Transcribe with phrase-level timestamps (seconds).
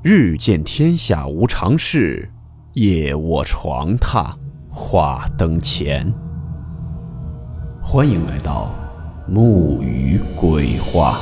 [0.00, 2.30] 日见天下无常事，
[2.74, 4.32] 夜卧床榻
[4.70, 6.08] 话灯前。
[7.82, 8.72] 欢迎来到
[9.26, 11.18] 木鱼鬼话。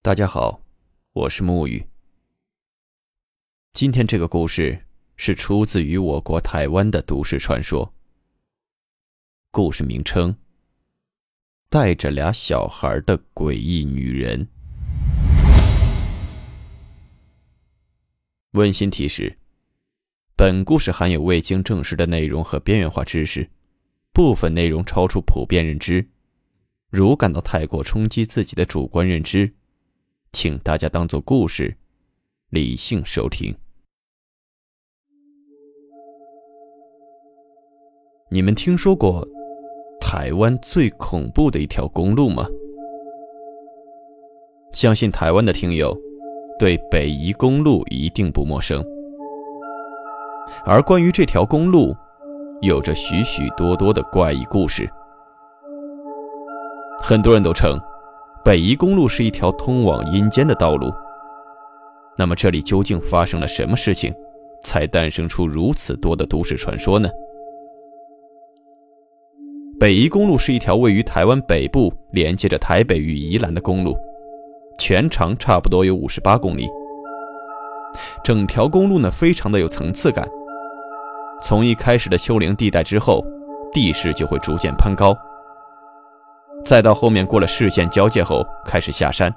[0.00, 0.62] 大家好，
[1.12, 1.86] 我是木鱼。
[3.74, 4.86] 今天这个故事
[5.16, 7.92] 是出自于我国台湾的都市传说。
[9.58, 10.36] 故事名称：
[11.68, 14.46] 带着俩小孩的诡异女人。
[18.52, 19.36] 温馨提示：
[20.36, 23.50] 本故事含有未经证实的内容和边缘化知识，
[24.12, 26.08] 部分内容超出普遍认知。
[26.88, 29.52] 如感到太过冲击自己的主观认知，
[30.30, 31.76] 请大家当做故事，
[32.50, 33.52] 理性收听。
[38.30, 39.28] 你们听说过？
[40.10, 42.46] 台湾最恐怖的一条公路吗？
[44.72, 45.94] 相信台湾的听友
[46.58, 48.82] 对北宜公路一定不陌生。
[50.64, 51.94] 而关于这条公路，
[52.62, 54.88] 有着许许多多的怪异故事。
[57.02, 57.78] 很多人都称
[58.42, 60.90] 北宜公路是一条通往阴间的道路。
[62.16, 64.14] 那么这里究竟发生了什么事情，
[64.62, 67.10] 才诞生出如此多的都市传说呢？
[69.78, 73.96] 北宜公路是一条位于台湾北部、连接着台北与宜兰的公路，
[74.76, 76.68] 全长差不多有五十八公里。
[78.24, 80.28] 整条公路呢，非常的有层次感。
[81.40, 83.24] 从一开始的丘陵地带之后，
[83.72, 85.16] 地势就会逐渐攀高，
[86.64, 89.32] 再到后面过了视线交界后开始下山，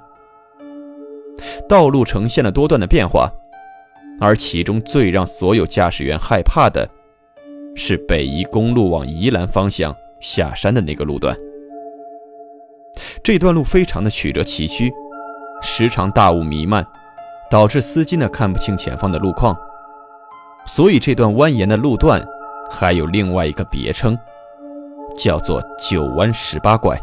[1.68, 3.30] 道路呈现了多段的变化，
[4.20, 6.88] 而其中最让所有驾驶员害怕的，
[7.76, 9.94] 是北宜公路往宜兰方向。
[10.22, 11.36] 下山的那个路段，
[13.24, 14.88] 这段路非常的曲折崎岖，
[15.60, 16.86] 时常大雾弥漫，
[17.50, 19.54] 导致司机呢看不清前方的路况，
[20.64, 22.24] 所以这段蜿蜒的路段
[22.70, 24.16] 还有另外一个别称，
[25.18, 26.96] 叫做“九弯十八拐”。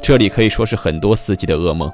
[0.00, 1.90] 这里可以说是很多司机的噩梦。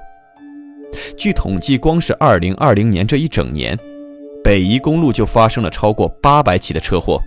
[1.17, 3.79] 据统计，光是2020年这一整年，
[4.45, 7.19] 北宜公路就发生了超过800起的车祸。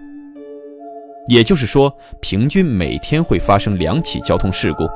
[1.28, 4.88] 也就是说，平均每天会发生两起交通事故，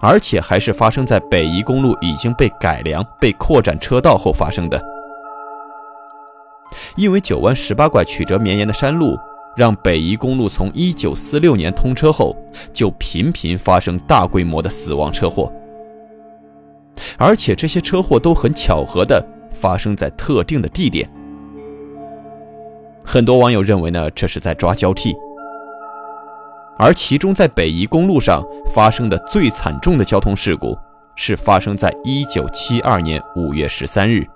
[0.00, 4.80] 而且还是发生在北宜公路已经被改良、被扩展车道后发生的。
[6.96, 9.18] 因为九弯十八拐、曲折绵延的山路，
[9.56, 12.36] 让北宜公路从一九四六年通车后
[12.72, 15.52] 就频频发生大规模的死亡车祸，
[17.18, 19.22] 而且这些车祸都很巧合的
[19.52, 21.10] 发生在特定的地点。
[23.04, 25.14] 很多网友认为呢，这是在抓交替。
[26.78, 28.42] 而其中在北宜公路上
[28.74, 30.76] 发生的最惨重的交通事故，
[31.16, 34.26] 是发生在1972年5月13日。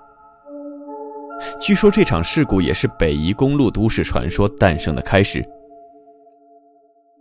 [1.60, 5.44] 据说这场事故也是北宜公路都市传说诞生的开始。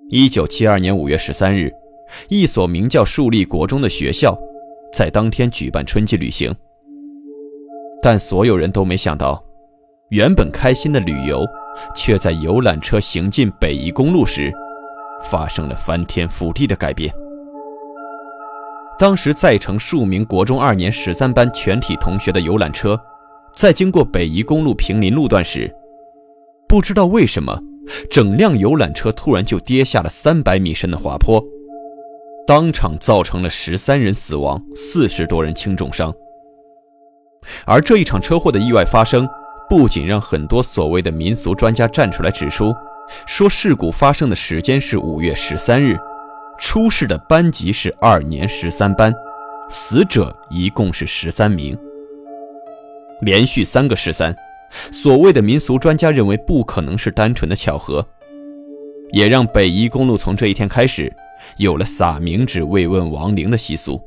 [0.10, 1.72] 1972年5月13日，
[2.30, 4.38] 一所名叫树立国中的学校，
[4.94, 6.54] 在当天举办春季旅行，
[8.02, 9.45] 但所有人都没想到。
[10.16, 11.46] 原本开心的旅游，
[11.94, 14.50] 却在游览车行进北宜公路时，
[15.22, 17.14] 发生了翻天覆地的改变。
[18.98, 22.98] 当时载乘数名国中二年十三班全体同学的游览车，
[23.54, 25.70] 在经过北宜公路平林路段时，
[26.66, 27.62] 不知道为什么，
[28.10, 31.44] 整辆游览车突然就跌下了三百米深的滑坡，
[32.48, 36.14] 当场造成了十三人死亡，四十多人轻重伤。
[37.66, 39.28] 而这一场车祸的意外发生。
[39.70, 42.74] 不仅让很多所谓的民俗专家站出来指出，
[43.26, 45.98] 说事故发生的时间是五月十三日，
[46.58, 49.14] 出事的班级是二年十三班，
[49.70, 51.78] 死者一共是十三名，
[53.22, 54.36] 连续三个十三，
[54.92, 58.06] 所谓的民俗专家认为不可能是单纯的巧合，
[59.12, 61.12] 也让北宜公路从这一天开始
[61.58, 64.00] 有了撒冥纸慰问亡灵的习俗，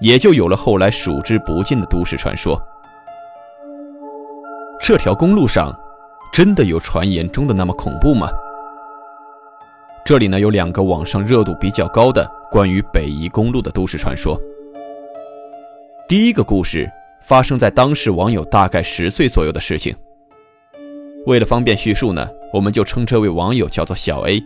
[0.00, 2.60] 也就有了后来数之不尽的都市传说。
[4.90, 5.72] 这条公路上，
[6.32, 8.28] 真的有传言中的那么恐怖吗？
[10.04, 14.36] 这里呢有两个网上热度比较高的关于北宜公路的都市传说。
[16.08, 16.90] 第一个故事
[17.22, 19.94] 发生在当时网友大概十岁左右的事情。
[21.24, 24.42] 为了方便叙述呢，我们就称这位网友叫做小 A。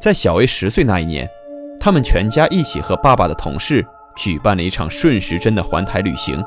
[0.00, 1.30] 在小 A 十岁那一年，
[1.78, 3.86] 他们全家一起和爸爸的同事
[4.16, 6.44] 举办了一场顺时针的环台旅行。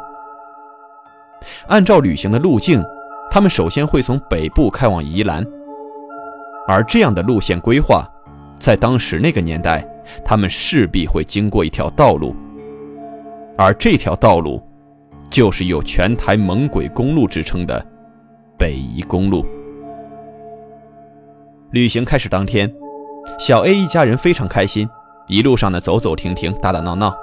[1.67, 2.83] 按照旅行的路径，
[3.29, 5.45] 他们首先会从北部开往宜兰，
[6.67, 8.07] 而这样的路线规划，
[8.57, 9.87] 在当时那个年代，
[10.23, 12.35] 他们势必会经过一条道路，
[13.57, 14.61] 而这条道路，
[15.29, 17.85] 就是有“全台猛鬼公路”之称的
[18.57, 19.45] 北宜公路。
[21.71, 22.73] 旅行开始当天，
[23.37, 24.87] 小 A 一家人非常开心，
[25.27, 27.13] 一路上呢走走停停，打打闹闹。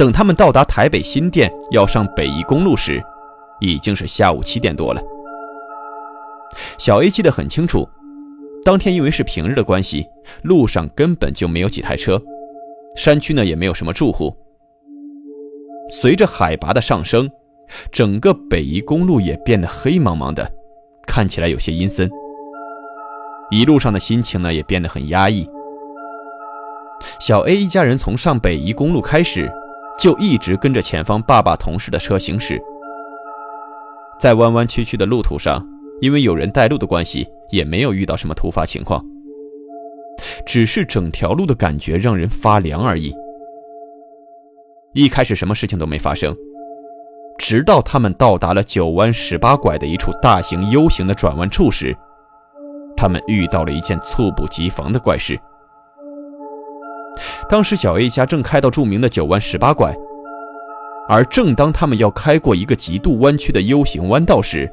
[0.00, 3.04] 等他们到达台北新店，要上北宜公路时，
[3.60, 5.02] 已经是下午七点多了。
[6.78, 7.86] 小 A 记得很清楚，
[8.64, 10.06] 当天因为是平日的关系，
[10.40, 12.18] 路上根本就没有几台车，
[12.96, 14.34] 山区呢也没有什么住户。
[15.90, 17.30] 随着海拔的上升，
[17.92, 20.50] 整个北宜公路也变得黑茫茫的，
[21.06, 22.10] 看起来有些阴森。
[23.50, 25.46] 一路上的心情呢也变得很压抑。
[27.18, 29.52] 小 A 一家人从上北宜公路开始，
[30.00, 32.58] 就一直跟着前方爸爸同事的车行驶。
[34.18, 35.62] 在弯弯曲曲的路途上，
[36.00, 39.04] 因为有人带路的关系，也没有遇到什么突发情况。
[40.46, 43.14] 只是整条路的感觉让人发凉而已。
[44.94, 46.34] 一开始什么事情都没发生，
[47.36, 51.94] 直到他们到达了九弯十八拐的一处大型 U 型的转弯处时，
[52.96, 55.38] 他们遇到了一件猝不及防的怪事。
[57.50, 59.92] 当时小 A 家正开到著名的九弯十八拐。
[61.08, 64.70] 而正当他们要开过一个极度弯曲的 U 型弯道时，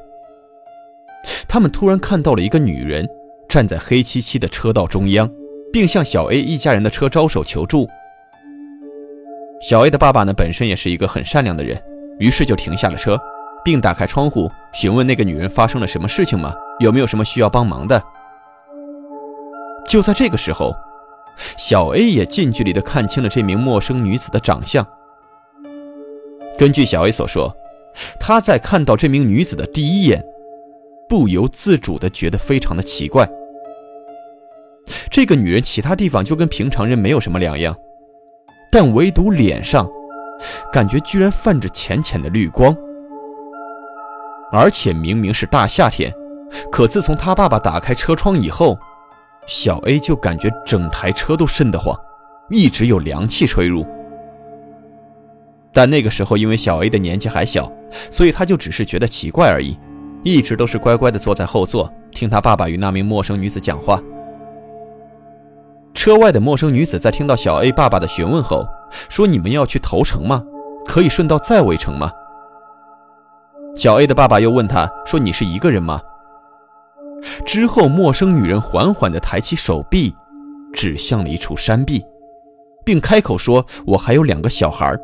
[1.48, 3.04] 他们突然看到了一个女人
[3.48, 5.28] 站在黑漆漆的车道中央，
[5.72, 7.88] 并向小 A 一家人的车招手求助。
[9.60, 11.76] 小 A 的爸爸呢，本身也是一个很善良的人，
[12.20, 13.18] 于是就停下了车，
[13.64, 16.54] 并打开窗户询问那个女人发生了什么事情吗？
[16.78, 18.00] 有没有什么需要帮忙的？
[19.84, 20.72] 就在这个时候，
[21.56, 24.86] 小 A 也近距离的看清了这名陌生女子的长相。
[26.58, 27.54] 根据小 A 所说，
[28.18, 30.24] 他在看到这名女子的第一眼，
[31.08, 33.28] 不由自主的觉得非常的奇怪。
[35.10, 37.76] 这个女人其他地方就跟平常人没有什么两样，
[38.72, 39.88] 但唯独脸上，
[40.72, 42.76] 感觉居然泛着浅浅的绿光。
[44.50, 46.12] 而且明明是大夏天，
[46.72, 48.78] 可自从他爸爸打开车窗以后，
[49.48, 51.98] 小 A 就感觉整台车都瘆得慌，
[52.50, 53.84] 一直有凉气吹入。
[55.72, 57.72] 但那个时候，因为小 A 的年纪还小，
[58.10, 59.78] 所以他就只是觉得奇怪而已，
[60.22, 63.98] 一直都是乖乖的坐在后座，听他爸爸与那名陌生女子讲话。
[65.94, 68.66] 车外的陌生女子在听到小 A 爸爸的询问后，
[69.08, 70.44] 说：“你们要去投诚吗？
[70.84, 72.12] 可以顺道再围城吗？”
[73.74, 76.02] 小 A 的爸爸又问他说：“你是一个人吗？”
[77.44, 80.14] 之后，陌生女人缓缓地抬起手臂，
[80.72, 82.04] 指向了一处山壁，
[82.84, 84.96] 并开口说：“我还有两个小孩。”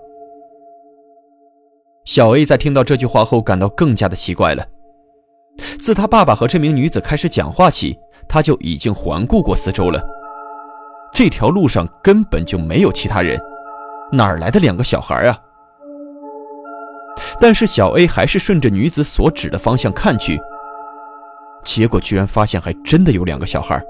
[2.04, 4.64] 小 A 在听到这句话后，感到更加的奇怪了。
[5.80, 10.02] 自他爸爸和这名女子开始讲话起，他就已经环顾过四周了。
[11.12, 13.40] 这条路上根本就没有其他人，
[14.12, 15.38] 哪儿来的两个小孩啊？
[17.40, 20.38] 但是小 A 还是顺着女子所指的方向看去，
[21.64, 23.82] 结果居然发现还真的有两个小孩。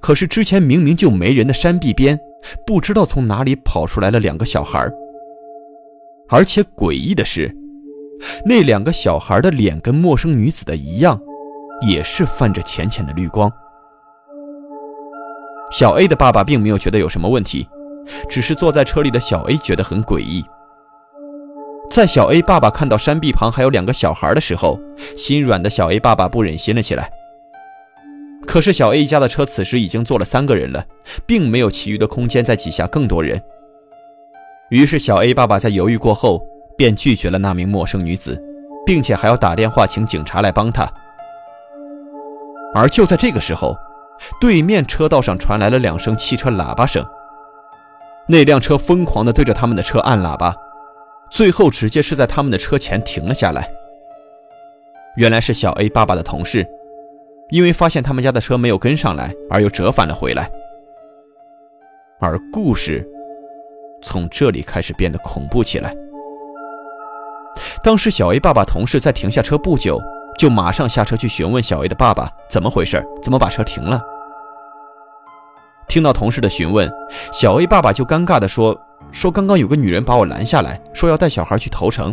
[0.00, 2.18] 可是之前明明就没人的山壁边，
[2.66, 4.90] 不知道从哪里跑出来了两个小孩。
[6.28, 7.54] 而且诡异的是，
[8.44, 11.18] 那两个小孩的脸跟陌生女子的一样，
[11.88, 13.50] 也是泛着浅浅的绿光。
[15.70, 17.66] 小 A 的爸爸并没有觉得有什么问题，
[18.28, 20.44] 只是坐在车里的小 A 觉得很诡异。
[21.88, 24.78] 在小 A 爸爸看到山壁旁还有两个小孩的时候，
[25.16, 27.10] 心软的小 A 爸爸不忍心了起来。
[28.46, 30.84] 可是小 A 家的车此时已经坐了三个人了，
[31.26, 33.40] 并没有其余的空间再挤下更多人。
[34.70, 36.42] 于是，小 A 爸爸在犹豫过后，
[36.78, 38.40] 便拒绝了那名陌生女子，
[38.86, 40.90] 并且还要打电话请警察来帮他。
[42.74, 43.76] 而就在这个时候，
[44.40, 47.04] 对面车道上传来了两声汽车喇叭声。
[48.26, 50.54] 那辆车疯狂地对着他们的车按喇叭，
[51.32, 53.68] 最后直接是在他们的车前停了下来。
[55.16, 56.66] 原来是小 A 爸爸的同事，
[57.50, 60.50] 因为发现他们家的车没有跟上来，而又折返了回来。
[62.20, 63.08] 而故事。
[64.04, 65.94] 从这里开始变得恐怖起来。
[67.84, 69.96] 当时小 A 爸爸同事在停下车不久，
[70.36, 74.02] 就马上下车去询问小 A 的爸爸怎么回事，怎么把车停了。
[75.86, 76.92] 听到同事的询问，
[77.32, 78.76] 小 A 爸爸就尴尬地说
[79.12, 82.12] ：“说刚刚有个女人把我拦下来，说要带小孩去投诚。”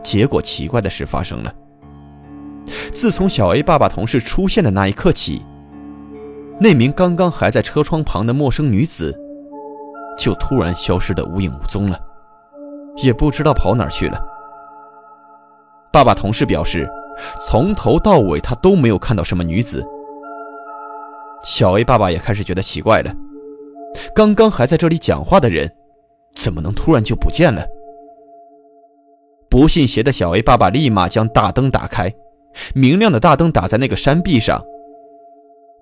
[0.00, 1.52] 结果奇怪的事发生了，
[2.92, 5.44] 自从小 A 爸爸同事出现的那一刻起，
[6.60, 9.18] 那名刚刚还在车窗旁的陌生女子。
[10.18, 12.00] 就突然消失的无影无踪了，
[12.96, 14.20] 也不知道跑哪去了。
[15.92, 16.90] 爸爸同事表示，
[17.46, 19.86] 从头到尾他都没有看到什么女子。
[21.44, 23.14] 小 A 爸爸也开始觉得奇怪了，
[24.14, 25.70] 刚刚还在这里讲话的人，
[26.34, 27.66] 怎么能突然就不见了？
[29.48, 32.12] 不信邪的小 A 爸爸立马将大灯打开，
[32.74, 34.62] 明亮的大灯打在那个山壁上，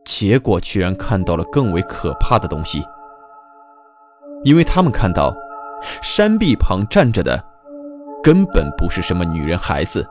[0.05, 2.83] 结果居然看到了更为可怕的东西，
[4.45, 5.35] 因为他们看到
[6.03, 7.43] 山壁旁站着的，
[8.23, 10.07] 根本不是什么女人孩子，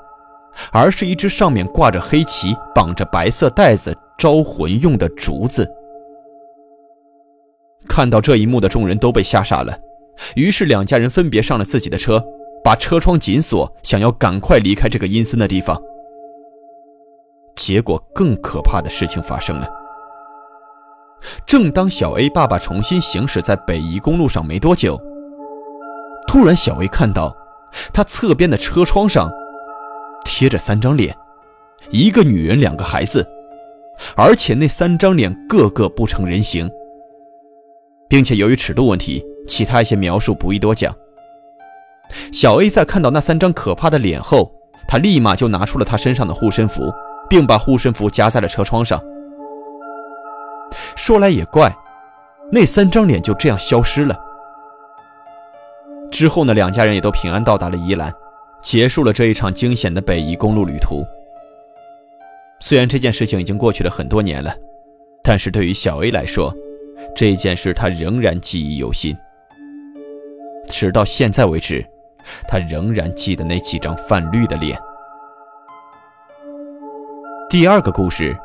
[0.71, 3.95] 而是一只上面挂着黑旗、绑着白色带子。
[4.17, 5.69] 招魂用的竹子。
[7.95, 9.73] 看到这一幕的众人都被吓傻了，
[10.35, 12.21] 于是两家人分别上了自己的车，
[12.61, 15.81] 把车窗紧锁，想要赶快离开这个阴森的地方。
[17.55, 19.69] 结果更可怕的事情发生了。
[21.47, 25.01] 正当小 A 爸爸重新行驶在北宜公路上没多久，
[26.27, 27.33] 突然小 A 看到，
[27.93, 29.31] 他侧边的车窗上
[30.25, 31.15] 贴着三张脸，
[31.91, 33.25] 一个女人，两个孩子。
[34.17, 36.69] 而且那三张脸个个不成人形，
[38.15, 40.95] 并且由于尺度问题，其他一些描述不宜多讲。
[42.31, 44.49] 小 A 在看到那三张可怕的脸后，
[44.87, 46.89] 他立马就拿出了他身上的护身符，
[47.29, 48.97] 并把护身符夹在了车窗上。
[50.95, 51.75] 说来也怪，
[52.53, 54.17] 那三张脸就这样消失了。
[56.09, 58.13] 之后呢，两家人也都平安到达了宜兰，
[58.63, 61.05] 结束了这一场惊险的北宜公路旅途。
[62.61, 64.55] 虽然这件事情已经过去了很多年了，
[65.21, 66.55] 但是对于小 A 来说，
[67.15, 69.15] 这件事他仍然记忆犹新。
[70.67, 71.85] 直到现在为止，
[72.47, 74.77] 他仍然记得那几张泛绿的脸。
[77.49, 78.35] 第二个故事，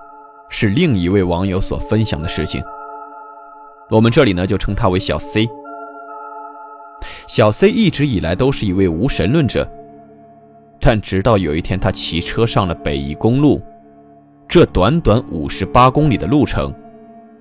[0.48, 2.62] 是另一位网友所分享的事情。
[3.88, 5.48] 我们这里呢就称他为小 C。
[7.26, 9.66] 小 C 一直以来都是一位无神论者，
[10.78, 13.60] 但直到有一天他骑车上了北宜公路。
[14.46, 16.74] 这短短五十八公里的路程，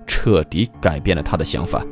[0.06, 1.84] 彻底改变了他的想法。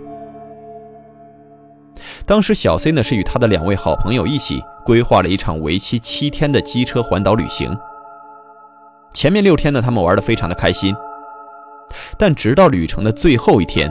[2.25, 7.77] 当时小 C 呢是与他的两位好朋友一起规划了一场为期七天的机车环岛旅行。
[9.15, 10.95] 前面六天呢，他们玩的非常的开心。
[12.19, 13.91] 但直到旅程的最后一天，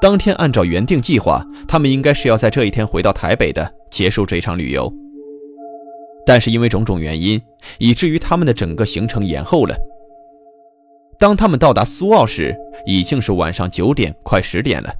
[0.00, 4.92] 当天按照原定计划，他们应该是要在这一天回到台北的，结束这场旅游。
[6.24, 7.40] 但是因为种种原因，
[7.78, 9.76] 以至于他们的整个行程延后了。
[11.18, 12.54] 当他们到达苏澳时，
[12.84, 14.94] 已经是晚上九点，快十点了。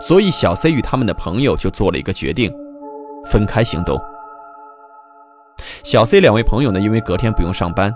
[0.00, 2.52] 所以小 C 与他们的朋友就做了一个决定，
[3.26, 4.00] 分开行动。
[5.84, 7.94] 小 C 两位朋友呢，因为隔天不用上班，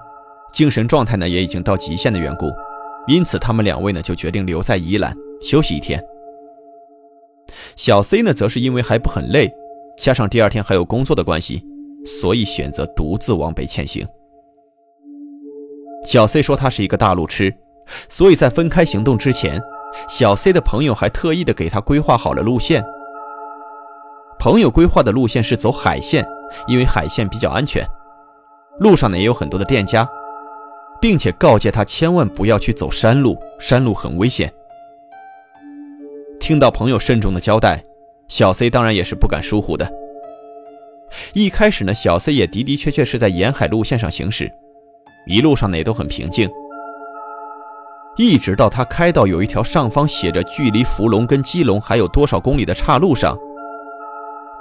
[0.53, 2.53] 精神状态呢也已经到极限的缘故，
[3.09, 6.03] 因此他们两位呢就决定留在宜兰休息一天。
[7.75, 9.51] 小 C 呢，则是因为还不很累，
[9.99, 11.65] 加上第二天还有工作的关系，
[12.05, 14.07] 所以选择独自往北前行。
[16.05, 17.55] 小 C 说他是一个大路痴，
[18.09, 19.61] 所以在分开行动之前，
[20.09, 22.85] 小 C 的朋友还特意的给他规划好了路线。
[24.39, 26.25] 朋友规划的路线是走海线，
[26.69, 27.85] 因为海线比较安全，
[28.79, 30.09] 路上呢也有很多的店家，
[31.01, 34.53] 并且告诫他千万不要去走山路，山路很危险。
[36.39, 37.83] 听到朋友慎重的交代，
[38.29, 39.91] 小 C 当然也是不敢疏忽的。
[41.33, 44.53] 一开始呢，小 C 也的的确确是在沿海路线上行驶。
[45.27, 46.49] 一路上呢也都很平静，
[48.17, 53.37] 一直到他开到有一条上方写着距离福隆跟基隆还有多少公里的岔路上，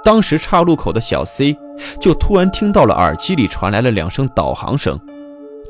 [0.02, 1.56] 当时岔路口的小 C
[2.00, 5.00] 就突然听到了耳机里传来了两声导航声：“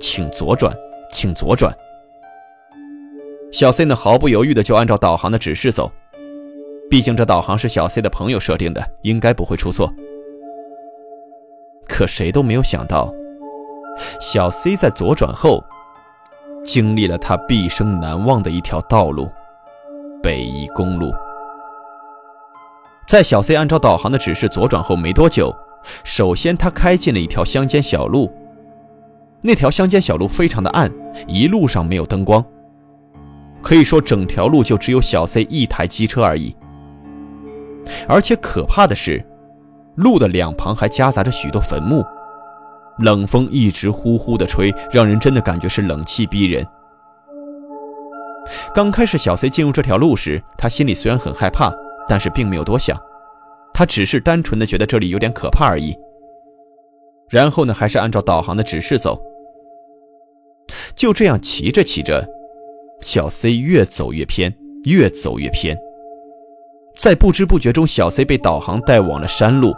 [0.00, 0.74] 请左转，
[1.12, 1.70] 请左转。”
[3.52, 5.92] 小 C 呢毫不犹豫的就按照导航的指示走，
[6.88, 9.92] 毕竟这导航是小 C 的朋友设定的，应该不会出错。
[11.86, 13.12] 可谁都没有想到。
[14.20, 15.64] 小 C 在左转后，
[16.64, 19.30] 经历了他毕生难忘的一条道路——
[20.22, 21.12] 北宜公路。
[23.06, 25.54] 在小 C 按照导航的指示左转后没多久，
[26.02, 28.32] 首先他开进了一条乡间小路。
[29.42, 30.90] 那条乡间小路非常的暗，
[31.28, 32.44] 一路上没有灯光，
[33.62, 36.56] 可以说整条路就只有小 C 一台机车而已。
[38.08, 39.24] 而且可怕的是，
[39.94, 42.04] 路的两旁还夹杂着许多坟墓。
[42.98, 46.66] 冷风一直呼呼地吹，让人真的感觉是冷气逼人。
[48.74, 51.72] 刚开始，小 C 进入这条路时，他心里虽然很害怕，
[52.08, 52.96] 但是并没有多想，
[53.74, 55.94] 他只是单纯的觉得这里有点可怕而已。
[57.28, 59.20] 然后呢，还是按照导航的指示走。
[60.94, 62.26] 就这样骑着骑着，
[63.00, 65.76] 小 C 越走越偏，越走越偏。
[66.96, 69.74] 在不知不觉中，小 C 被导航带往了山路。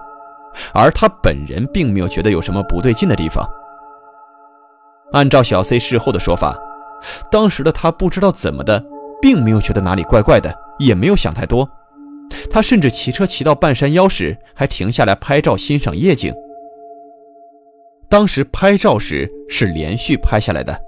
[0.73, 3.49] 而他本人并没有觉得有什么不对劲的地方。
[5.13, 6.57] 按照小 C 事后的说法，
[7.31, 8.85] 当时的他不知道怎么的，
[9.23, 11.69] 并没有觉得哪里怪怪的，也没有想太多。
[12.51, 16.35] 他甚至骑车骑到半山腰时，还停下来拍照欣赏夜景。
[18.11, 20.79] 当时拍照时是连续拍下来的，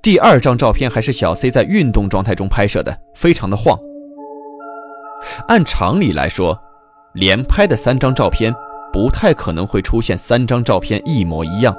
[0.00, 3.78] 第二张照片还是小 C 在运动状态中拍摄的，非常的晃。
[5.48, 6.58] 按常理来说，
[7.12, 8.54] 连拍的三张照片
[8.92, 11.76] 不太可能会出现三张照片一模一样。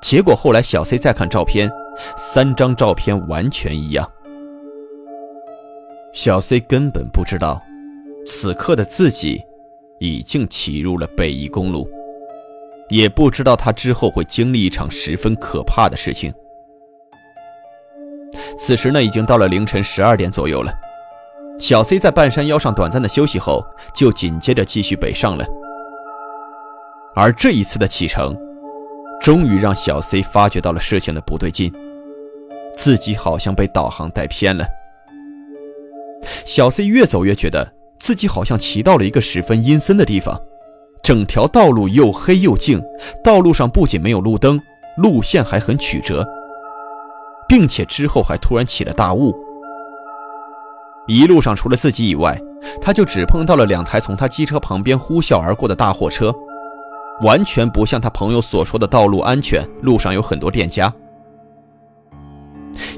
[0.00, 1.70] 结果后来小 C 再看照片，
[2.16, 4.10] 三张照片完全一样。
[6.12, 7.62] 小 C 根本不知道，
[8.26, 9.42] 此刻的自己
[9.98, 11.88] 已经骑入了北宜公路，
[12.88, 16.32] 也不知道他之后会经历一场十分可怕的事情。
[18.58, 20.72] 此时呢，已经到了凌晨十二点左右了。
[21.58, 25.46] 小 C 在半山腰上短暂的休息后，就紧接着继续北上了。
[27.14, 28.36] 而这一次的启程，
[29.20, 31.72] 终于让小 C 发觉到了事情的不对劲，
[32.76, 34.66] 自己好像被导航带偏了。
[36.44, 40.38] 小 C 越走越觉得自己好像骑到了一个十分阴森的地方，
[41.02, 42.82] 整条道路又黑又静，
[43.22, 44.60] 道路上不仅没有路灯，
[44.96, 46.26] 路线还很曲折，
[47.48, 49.32] 并且之后还突然起了大雾。
[51.06, 52.40] 一路上除了自己以外，
[52.80, 56.34] 他就只碰到了两台从他机车旁边呼啸而过的大货车，
[57.22, 60.92] 完全不像他朋友所说的道路安全，路上有很多店家。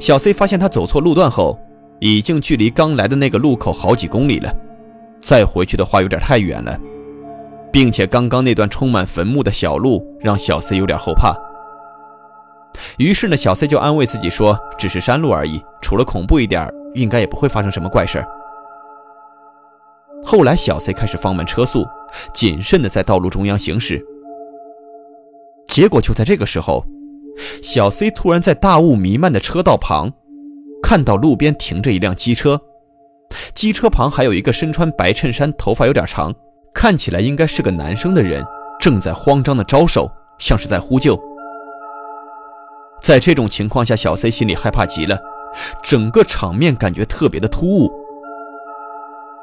[0.01, 1.59] 小 C 发现他走错路段后。
[1.99, 4.55] 已经距离刚来的那个路口好几公里了，
[5.19, 6.79] 再回去的话有点太远了，
[7.73, 11.35] 并且刚刚那段充满坟墓的小路让小 C 有点后怕。
[12.99, 18.25] 于是呢，小 C 就安慰自己说：“只是山路而已，除了恐怖一点，应该也不会发生什么怪事
[20.25, 21.87] 后来，小 C 开始放慢车速，
[22.35, 24.05] 谨慎地在道路中央行驶。
[25.69, 26.85] 结果就在这个时候，
[27.63, 30.13] 小 C 突然在大雾弥漫的车道旁。
[30.83, 32.61] 看到路边停着一辆机车，
[33.55, 36.33] 机车旁还有一个身穿白衬衫、头发有点长，
[36.73, 38.45] 看起来应该是个男生的人，
[38.79, 41.21] 正在慌张的招手，像是在呼救。
[43.03, 45.19] 在这种情况下，小 C 心里害怕极了，
[45.83, 47.91] 整个场面感觉特别的突兀。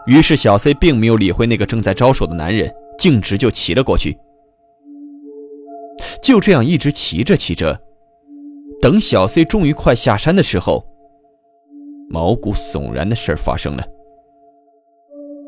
[0.06, 4.18] 于是小 C 并没有理会那个正在招手的男人，径直就骑了过去。
[6.22, 7.80] 就这样一直骑着骑着，
[8.82, 10.86] 等小 C 终于快下山的时候。
[12.10, 13.84] 毛骨悚然的事发生了，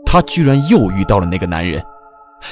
[0.05, 1.83] 他居然又遇到了那个男人，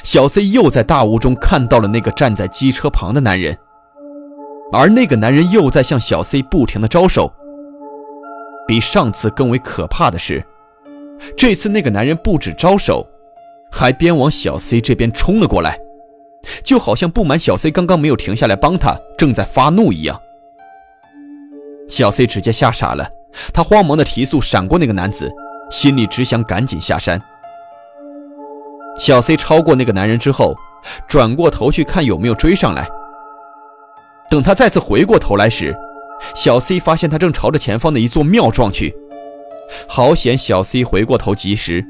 [0.03, 3.57] 小 C 又在大雾中看到了那个站在机车旁的男人，
[4.71, 7.31] 而那个男人又在向小 C 不停的招手。
[8.67, 10.43] 比上次更为可怕的是，
[11.37, 13.05] 这次那个男人不止招手，
[13.71, 15.79] 还边往小 C 这边冲了过来，
[16.63, 20.19] 就好像不满小 C 刚刚没有停下来帮他，正在发怒一样。
[21.87, 23.09] 小 C 直接吓傻了。
[23.51, 25.31] 他慌忙的提速闪过那个男子，
[25.71, 27.19] 心里只想赶紧下山。
[28.99, 30.55] 小 C 超过那个男人之后，
[31.07, 32.87] 转过头去看有没有追上来。
[34.29, 35.75] 等他再次回过头来时，
[36.35, 38.93] 小 C 发现他正朝着前方的一座庙撞去。
[39.87, 41.83] 好险，小 C 回过头及时，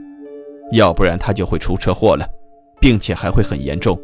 [0.72, 2.28] 要不然他就会出车祸了，
[2.80, 4.00] 并且还会很严重。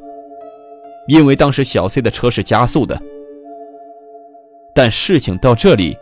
[1.08, 3.00] 因为当时小 C 的车是加速的。
[4.76, 5.98] 但事情到这里。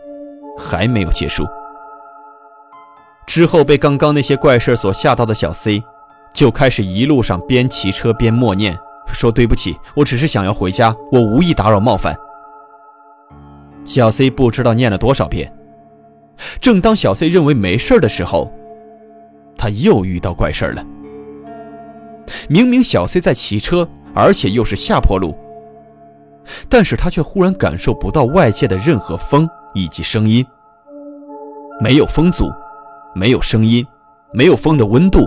[0.60, 1.46] 还没有结束。
[3.28, 5.80] 之后被刚刚那些怪事所吓到的小 C，
[6.34, 8.76] 就开始一路上边骑车边默念，
[9.12, 12.18] 说：“对不起，我只是想要回家，我无意打扰冒犯。”
[13.88, 15.50] 小 C 不知道念了多少遍。
[16.60, 18.52] 正当小 C 认为没事的时候，
[19.56, 20.84] 他又遇到怪事了。
[22.50, 25.34] 明明小 C 在骑车，而且又是下坡路，
[26.68, 29.48] 但是他却忽然感受不到外界的任何风。
[29.74, 30.44] 以及声音，
[31.80, 32.50] 没有风阻，
[33.14, 33.86] 没有声音，
[34.32, 35.24] 没有风的温度，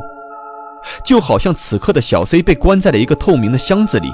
[1.06, 4.12] 就好像此刻的小 C 被关在了一个透明的箱子里，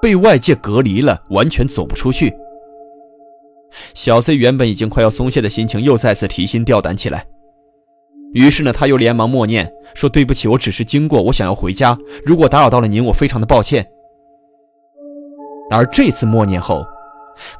[0.00, 2.34] 被外界隔离了，完全走不出去。
[3.94, 7.26] 小 C 原本已经快要松懈的心情又再次提心吊胆起来，
[8.34, 11.98] 于是呢，他又连忙默念说：“对不起，我只是经过，我想要回家。
[12.24, 13.86] 如果打扰到了您，我非常的抱歉。”
[15.70, 16.84] 而这次默念后。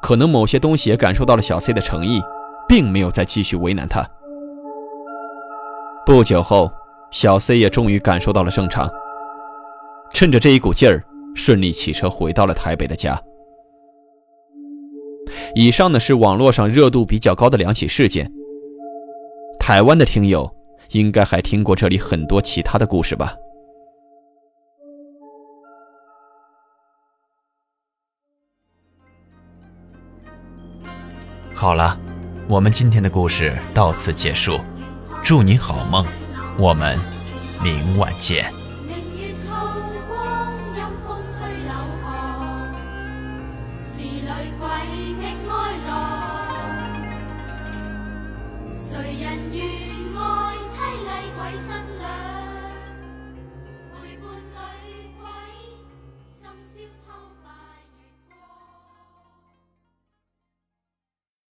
[0.00, 2.20] 可能某些东西也感受到了小 C 的诚意，
[2.68, 4.04] 并没有再继续为难他。
[6.04, 6.68] 不久后，
[7.12, 8.90] 小 C 也终于感受到了正常，
[10.12, 13.16] 趁着这一股劲儿，顺利骑车回到了台北的家。
[15.54, 18.30] 以上呢，是网络上热度比较高的两起事件。
[19.58, 20.50] 台湾的听友
[20.92, 23.34] 应该还听过这里很多其他的故事吧。
[31.54, 31.98] 好了，
[32.48, 34.60] 我们今天的故事到此结束，
[35.24, 36.06] 祝你好梦，
[36.56, 36.96] 我们
[37.62, 38.57] 明晚见。